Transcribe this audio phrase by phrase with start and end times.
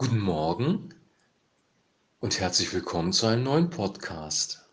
[0.00, 0.94] Guten Morgen
[2.20, 4.64] und herzlich willkommen zu einem neuen Podcast.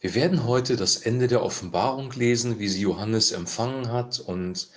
[0.00, 4.68] Wir werden heute das Ende der Offenbarung lesen, wie sie Johannes empfangen hat und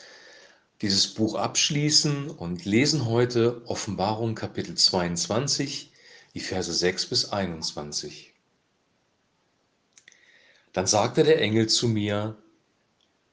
[0.84, 5.92] dieses Buch abschließen und lesen heute Offenbarung Kapitel 22,
[6.36, 8.36] die Verse 6 bis 21.
[10.74, 12.38] Dann sagte der Engel zu mir,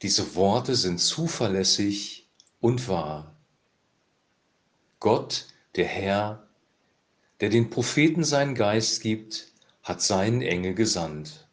[0.00, 2.27] diese Worte sind zuverlässig
[2.59, 3.37] und wahr.
[5.00, 5.46] Gott,
[5.77, 6.46] der Herr,
[7.41, 9.50] der den Propheten seinen Geist gibt,
[9.82, 11.48] hat seinen Engel gesandt.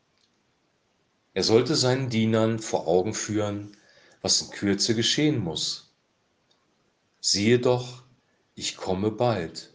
[1.33, 3.77] Er sollte seinen Dienern vor Augen führen,
[4.21, 5.93] was in Kürze geschehen muss.
[7.21, 8.03] Siehe doch,
[8.53, 9.71] ich komme bald.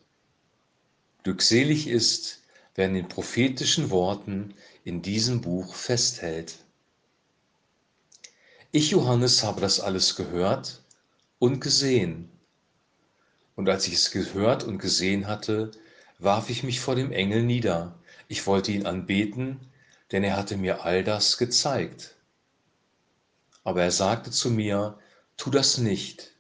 [1.23, 2.43] Glückselig ist,
[2.75, 4.55] wer an den prophetischen Worten
[4.85, 6.57] in diesem Buch festhält.
[8.71, 10.83] Ich, Johannes, habe das alles gehört
[11.39, 12.29] und gesehen
[13.55, 15.71] und als ich es gehört und gesehen hatte,
[16.19, 17.99] warf ich mich vor dem Engel nieder.
[18.29, 19.61] Ich wollte ihn anbeten,
[20.11, 22.17] denn er hatte mir all das gezeigt.
[23.65, 24.99] Aber er sagte zu mir,
[25.37, 26.33] tu das nicht.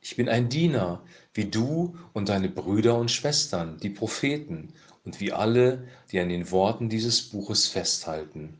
[0.00, 1.02] Ich bin ein Diener,
[1.34, 4.72] wie du und deine Brüder und Schwestern, die Propheten,
[5.04, 8.58] und wie alle, die an den Worten dieses Buches festhalten.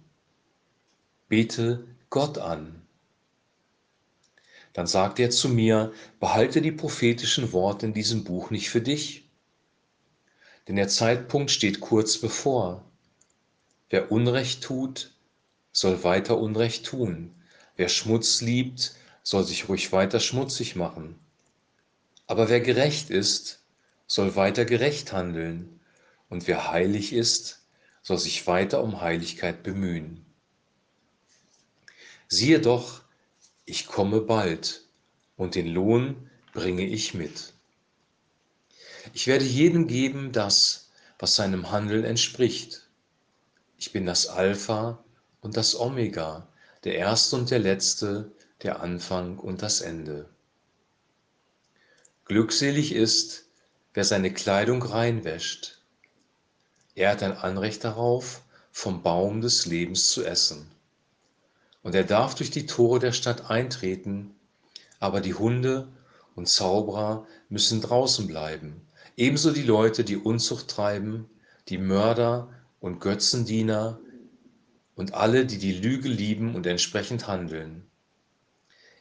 [1.29, 2.88] Bete Gott an
[4.79, 9.29] dann sagte er zu mir, behalte die prophetischen Worte in diesem Buch nicht für dich,
[10.69, 12.85] denn der Zeitpunkt steht kurz bevor.
[13.91, 15.11] Wer Unrecht tut,
[15.73, 17.35] soll weiter Unrecht tun.
[17.75, 21.19] Wer Schmutz liebt, soll sich ruhig weiter schmutzig machen.
[22.29, 23.65] Aber wer gerecht ist,
[24.07, 25.81] soll weiter gerecht handeln.
[26.29, 27.67] Und wer heilig ist,
[28.03, 30.25] soll sich weiter um Heiligkeit bemühen.
[32.29, 33.03] Siehe doch,
[33.69, 34.84] ich komme bald
[35.36, 37.52] und den Lohn bringe ich mit.
[39.12, 40.88] Ich werde jedem geben das,
[41.19, 42.89] was seinem Handeln entspricht.
[43.77, 45.05] Ich bin das Alpha
[45.42, 46.48] und das Omega,
[46.84, 50.30] der Erste und der Letzte, der Anfang und das Ende.
[52.24, 53.45] Glückselig ist,
[53.92, 55.83] wer seine Kleidung reinwäscht.
[56.95, 58.42] Er hat ein Anrecht darauf,
[58.73, 60.70] vom Baum des Lebens zu essen
[61.83, 64.34] und er darf durch die Tore der Stadt eintreten,
[65.00, 65.89] aber die Hunde
[66.34, 71.28] und Zauberer müssen draußen bleiben, ebenso die Leute, die Unzucht treiben,
[71.68, 72.48] die Mörder
[72.80, 73.98] und Götzendiener
[74.94, 77.89] und alle, die die Lüge lieben und entsprechend handeln.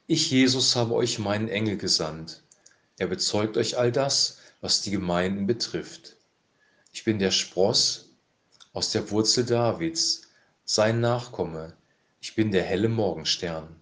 [0.05, 2.43] Ich, Jesus, habe euch meinen Engel gesandt.
[2.97, 6.15] Er bezeugt euch all das, was die Gemeinden betrifft.
[6.93, 8.09] Ich bin der Spross
[8.73, 10.23] aus der Wurzel Davids,
[10.65, 11.75] sein Nachkomme,
[12.27, 13.73] ich bin der helle Morgenstern.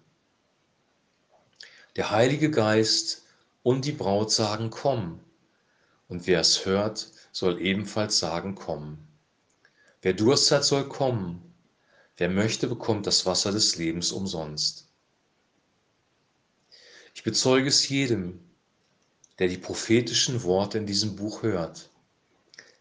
[1.96, 3.24] Der Heilige Geist
[3.64, 5.18] und die Braut sagen, komm.
[6.06, 8.98] Und wer es hört, soll ebenfalls sagen, komm.
[10.00, 11.42] Wer Durst hat, soll kommen.
[12.18, 14.86] Wer möchte, bekommt das Wasser des Lebens umsonst.
[17.16, 18.38] Ich bezeuge es jedem,
[19.40, 21.90] der die prophetischen Worte in diesem Buch hört.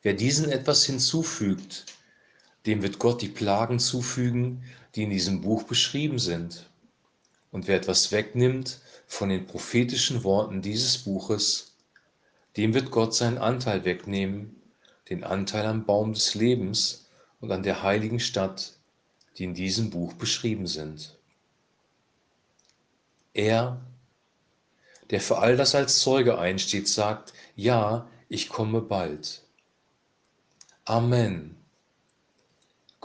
[0.04, 1.88] Wer diesen etwas hinzufügt,
[2.66, 4.64] dem wird Gott die Plagen zufügen,
[4.96, 6.70] die in diesem Buch beschrieben sind.
[7.52, 11.76] Und wer etwas wegnimmt von den prophetischen Worten dieses Buches,
[12.58, 14.62] dem wird Gott seinen Anteil wegnehmen,
[15.10, 17.06] den Anteil am Baum des Lebens
[17.40, 18.74] und an der heiligen Stadt,
[19.38, 21.18] die in diesem Buch beschrieben sind.
[23.34, 23.82] Er,
[25.10, 29.44] der für all das als Zeuge einsteht, sagt, ja, ich komme bald.
[30.86, 31.58] Amen.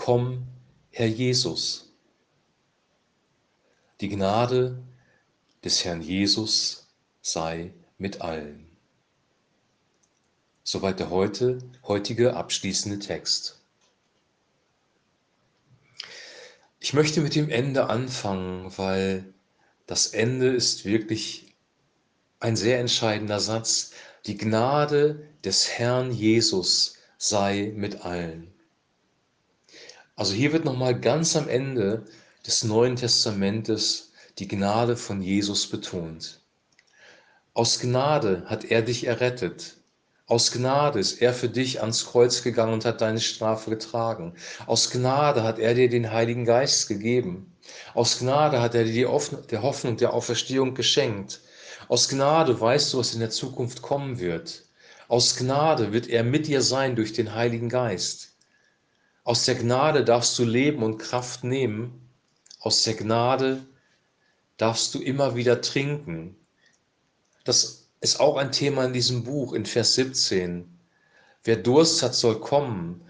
[0.02, 0.46] Komm,
[0.92, 1.92] Herr Jesus.
[4.00, 4.82] Die Gnade
[5.62, 6.88] des Herrn Jesus
[7.20, 8.66] sei mit allen.
[10.64, 13.60] Soweit der heute, heutige abschließende Text.
[16.78, 19.34] Ich möchte mit dem Ende anfangen, weil
[19.86, 21.54] das Ende ist wirklich
[22.38, 23.92] ein sehr entscheidender Satz.
[24.24, 28.50] Die Gnade des Herrn Jesus sei mit allen.
[30.20, 32.04] Also hier wird nochmal ganz am Ende
[32.46, 36.42] des Neuen Testamentes die Gnade von Jesus betont.
[37.54, 39.78] Aus Gnade hat er dich errettet.
[40.26, 44.34] Aus Gnade ist er für dich ans Kreuz gegangen und hat deine Strafe getragen.
[44.66, 47.56] Aus Gnade hat er dir den Heiligen Geist gegeben.
[47.94, 51.40] Aus Gnade hat er dir die Hoffnung der Auferstehung geschenkt.
[51.88, 54.66] Aus Gnade weißt du, was in der Zukunft kommen wird.
[55.08, 58.30] Aus Gnade wird er mit dir sein durch den Heiligen Geist.
[59.30, 62.10] Aus der Gnade darfst du Leben und Kraft nehmen.
[62.58, 63.64] Aus der Gnade
[64.56, 66.34] darfst du immer wieder trinken.
[67.44, 70.68] Das ist auch ein Thema in diesem Buch, in Vers 17.
[71.44, 73.02] Wer Durst hat, soll kommen.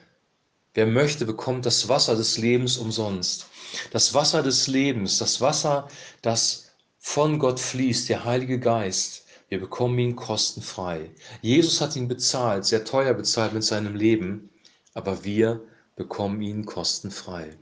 [0.74, 3.46] Wer möchte, bekommt das Wasser des Lebens umsonst.
[3.90, 5.88] Das Wasser des Lebens, das Wasser,
[6.20, 6.66] das
[6.98, 9.24] von Gott fließt, der Heilige Geist.
[9.48, 11.12] Wir bekommen ihn kostenfrei.
[11.40, 14.50] Jesus hat ihn bezahlt, sehr teuer bezahlt mit seinem Leben,
[14.92, 15.62] aber wir
[15.96, 17.58] bekommen ihn kostenfrei.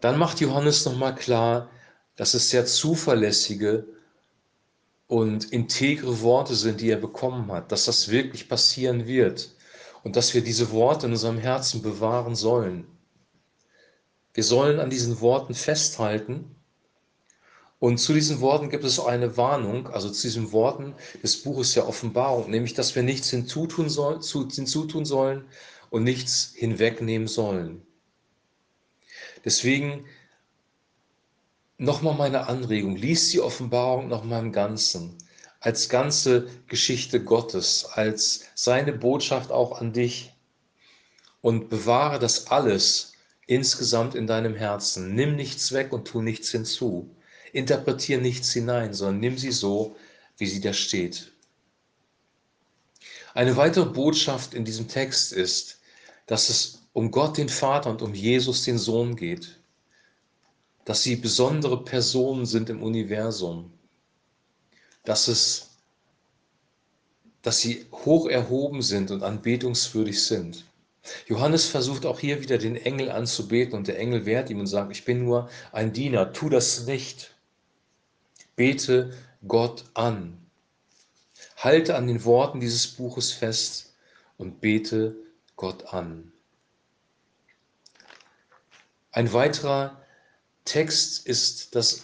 [0.00, 1.70] Dann macht Johannes nochmal klar,
[2.16, 3.86] dass es sehr zuverlässige
[5.06, 9.54] und integre Worte sind, die er bekommen hat, dass das wirklich passieren wird
[10.04, 12.86] und dass wir diese Worte in unserem Herzen bewahren sollen.
[14.34, 16.54] Wir sollen an diesen Worten festhalten
[17.80, 21.74] und zu diesen Worten gibt es auch eine Warnung, also zu diesen Worten des Buches
[21.74, 25.44] der Offenbarung, nämlich dass wir nichts hinzutun, soll, hinzutun sollen
[25.90, 27.82] und nichts hinwegnehmen sollen.
[29.44, 30.06] Deswegen
[31.76, 35.16] nochmal meine Anregung, lies die Offenbarung nochmal im Ganzen,
[35.60, 40.34] als ganze Geschichte Gottes, als seine Botschaft auch an dich
[41.40, 43.12] und bewahre das alles
[43.46, 45.14] insgesamt in deinem Herzen.
[45.14, 47.14] Nimm nichts weg und tu nichts hinzu.
[47.52, 49.96] Interpretiere nichts hinein, sondern nimm sie so,
[50.36, 51.32] wie sie da steht.
[53.34, 55.80] Eine weitere Botschaft in diesem Text ist,
[56.26, 59.58] dass es um Gott den Vater und um Jesus den Sohn geht
[60.88, 63.70] dass sie besondere Personen sind im Universum,
[65.04, 65.76] dass, es,
[67.42, 70.64] dass sie hoch erhoben sind und anbetungswürdig sind.
[71.26, 74.90] Johannes versucht auch hier wieder den Engel anzubeten und der Engel wehrt ihm und sagt,
[74.90, 77.34] ich bin nur ein Diener, tu das nicht.
[78.58, 79.12] Bete
[79.46, 80.36] Gott an.
[81.58, 83.94] Halte an den Worten dieses Buches fest
[84.36, 85.14] und bete
[85.54, 86.32] Gott an.
[89.12, 90.02] Ein weiterer
[90.64, 92.02] Text ist, dass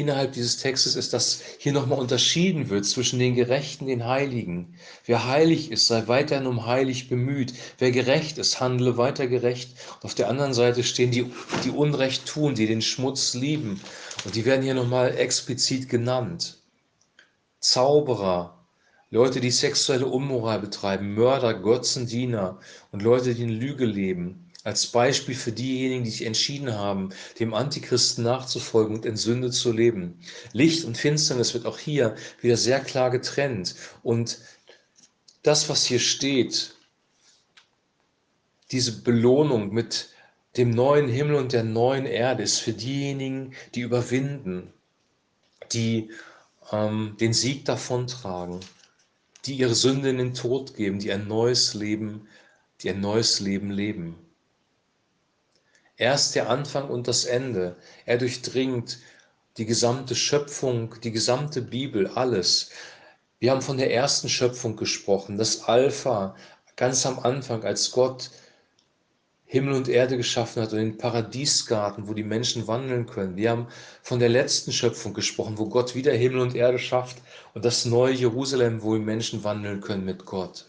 [0.00, 4.74] innerhalb dieses Textes ist, dass hier nochmal unterschieden wird zwischen den Gerechten den Heiligen.
[5.04, 7.54] Wer heilig ist, sei weiterhin um heilig bemüht.
[7.78, 9.76] Wer gerecht ist, handle weiter gerecht.
[9.96, 11.30] Und auf der anderen Seite stehen die,
[11.64, 13.80] die Unrecht tun, die den Schmutz lieben.
[14.24, 16.58] Und die werden hier nochmal explizit genannt.
[17.60, 18.66] Zauberer,
[19.10, 22.58] Leute, die sexuelle Unmoral betreiben, Mörder, Götzendiener
[22.92, 27.08] und Leute, die in Lüge leben als Beispiel für diejenigen, die sich entschieden haben,
[27.40, 30.20] dem Antichristen nachzufolgen und in Sünde zu leben.
[30.52, 33.74] Licht und Finsternis wird auch hier wieder sehr klar getrennt.
[34.02, 34.38] Und
[35.42, 36.74] das, was hier steht,
[38.70, 40.10] diese Belohnung mit
[40.58, 44.74] dem neuen Himmel und der neuen Erde ist für diejenigen, die überwinden,
[45.72, 46.10] die
[46.72, 48.60] ähm, den Sieg davontragen,
[49.46, 52.28] die ihre Sünde in den Tod geben, die ein neues Leben,
[52.82, 54.27] die ein neues Leben leben.
[55.98, 57.76] Er ist der Anfang und das Ende.
[58.06, 58.98] Er durchdringt
[59.56, 62.70] die gesamte Schöpfung, die gesamte Bibel, alles.
[63.40, 66.36] Wir haben von der ersten Schöpfung gesprochen, das Alpha,
[66.76, 68.30] ganz am Anfang, als Gott
[69.44, 73.36] Himmel und Erde geschaffen hat und den Paradiesgarten, wo die Menschen wandeln können.
[73.36, 73.66] Wir haben
[74.02, 77.16] von der letzten Schöpfung gesprochen, wo Gott wieder Himmel und Erde schafft
[77.54, 80.66] und das neue Jerusalem, wo die Menschen wandeln können mit Gott.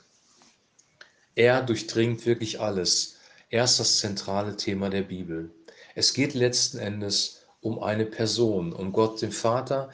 [1.36, 3.19] Er durchdringt wirklich alles.
[3.52, 5.52] Er ist das zentrale Thema der Bibel.
[5.96, 9.90] Es geht letzten Endes um eine Person, um Gott den Vater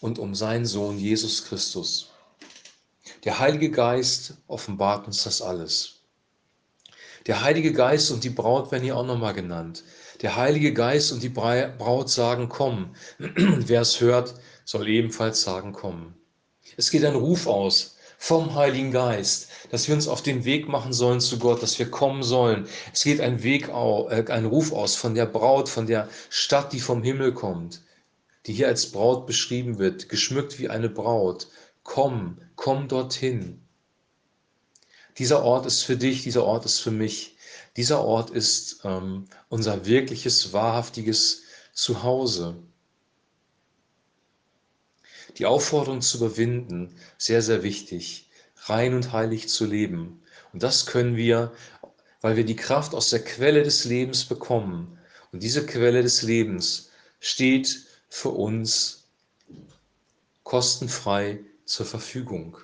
[0.00, 2.10] und um seinen Sohn Jesus Christus.
[3.24, 6.02] Der Heilige Geist offenbart uns das alles.
[7.26, 9.84] Der Heilige Geist und die Braut werden hier auch nochmal genannt.
[10.20, 12.94] Der Heilige Geist und die Braut sagen, komm.
[13.18, 14.34] Wer es hört,
[14.66, 16.14] soll ebenfalls sagen, komm.
[16.76, 20.92] Es geht ein Ruf aus vom Heiligen Geist, dass wir uns auf den Weg machen
[20.92, 22.66] sollen zu Gott, dass wir kommen sollen.
[22.92, 26.80] Es geht ein Weg, äh, ein Ruf aus von der Braut, von der Stadt, die
[26.80, 27.80] vom Himmel kommt,
[28.46, 31.46] die hier als Braut beschrieben wird, geschmückt wie eine Braut.
[31.84, 33.62] Komm, komm dorthin.
[35.16, 37.36] Dieser Ort ist für dich, dieser Ort ist für mich.
[37.76, 42.56] Dieser Ort ist ähm, unser wirkliches, wahrhaftiges Zuhause.
[45.38, 48.28] Die Aufforderung zu überwinden, sehr, sehr wichtig,
[48.64, 50.20] rein und heilig zu leben.
[50.52, 51.52] Und das können wir,
[52.20, 54.98] weil wir die Kraft aus der Quelle des Lebens bekommen.
[55.30, 56.90] Und diese Quelle des Lebens
[57.20, 59.04] steht für uns
[60.42, 62.56] kostenfrei zur Verfügung.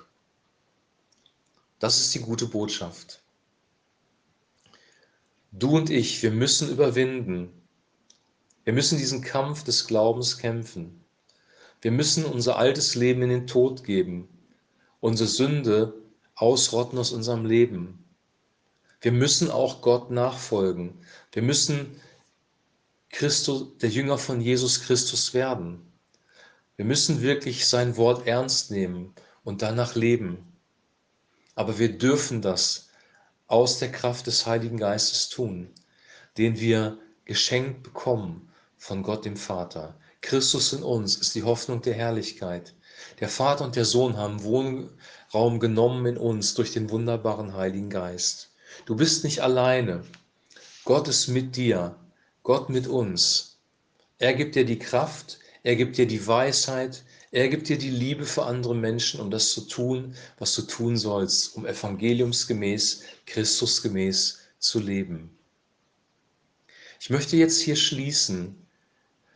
[1.79, 3.21] Das ist die gute Botschaft.
[5.51, 7.53] Du und ich, wir müssen überwinden.
[8.65, 11.04] Wir müssen diesen Kampf des Glaubens kämpfen.
[11.85, 14.27] Wir müssen unser altes Leben in den Tod geben,
[15.01, 15.93] unsere Sünde
[16.33, 18.03] ausrotten aus unserem Leben.
[19.01, 20.97] Wir müssen auch Gott nachfolgen.
[21.31, 22.01] Wir müssen
[23.11, 25.79] Christus, der Jünger von Jesus Christus werden.
[26.75, 29.13] Wir müssen wirklich sein Wort ernst nehmen
[29.43, 30.39] und danach leben.
[31.53, 32.89] Aber wir dürfen das
[33.45, 35.69] aus der Kraft des Heiligen Geistes tun,
[36.39, 39.95] den wir geschenkt bekommen von Gott dem Vater.
[40.25, 42.73] Christus in uns ist die Hoffnung der Herrlichkeit.
[43.19, 48.49] Der Vater und der Sohn haben Wohnraum genommen in uns durch den wunderbaren Heiligen Geist.
[48.87, 50.03] Du bist nicht alleine.
[50.83, 51.95] Gott ist mit dir,
[52.41, 53.59] Gott mit uns.
[54.17, 58.25] Er gibt dir die Kraft, er gibt dir die Weisheit, er gibt dir die Liebe
[58.25, 64.79] für andere Menschen, um das zu tun, was du tun sollst, um evangeliumsgemäß, Christusgemäß zu
[64.79, 65.37] leben.
[66.99, 68.64] Ich möchte jetzt hier schließen.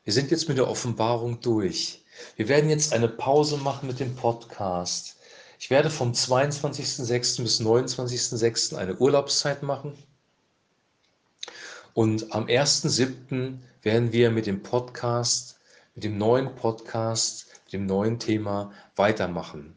[0.09, 2.03] Wir sind jetzt mit der Offenbarung durch.
[2.35, 5.17] Wir werden jetzt eine Pause machen mit dem Podcast.
[5.59, 7.43] Ich werde vom 22.06.
[7.43, 8.75] bis 29.06.
[8.75, 9.93] eine Urlaubszeit machen.
[11.93, 13.59] Und am 1.07.
[13.83, 15.59] werden wir mit dem Podcast,
[15.93, 19.75] mit dem neuen Podcast, mit dem neuen Thema weitermachen.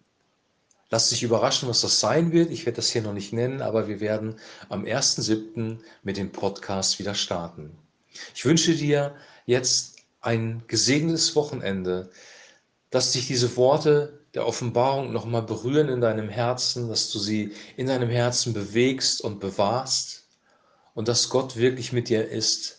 [0.88, 2.50] Lass dich überraschen, was das sein wird.
[2.50, 4.36] Ich werde das hier noch nicht nennen, aber wir werden
[4.70, 5.80] am 1.07.
[6.02, 7.76] mit dem Podcast wieder starten.
[8.34, 9.91] Ich wünsche dir jetzt
[10.22, 12.10] ein gesegnetes Wochenende,
[12.90, 17.86] dass dich diese Worte der Offenbarung nochmal berühren in deinem Herzen, dass du sie in
[17.86, 20.24] deinem Herzen bewegst und bewahrst
[20.94, 22.78] und dass Gott wirklich mit dir ist.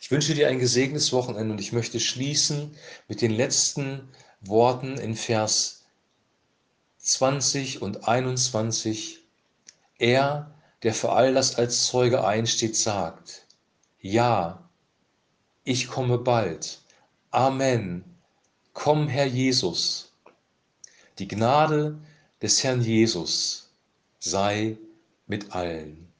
[0.00, 2.76] Ich wünsche dir ein gesegnetes Wochenende und ich möchte schließen
[3.08, 4.08] mit den letzten
[4.40, 5.84] Worten in Vers
[6.98, 9.20] 20 und 21.
[9.98, 13.46] Er, der für all das als Zeuge einsteht, sagt,
[14.00, 14.68] ja,
[15.64, 16.81] ich komme bald.
[17.34, 18.04] Amen.
[18.74, 20.12] Komm, Herr Jesus.
[21.18, 21.98] Die Gnade
[22.42, 23.70] des Herrn Jesus
[24.18, 24.76] sei
[25.26, 26.11] mit allen.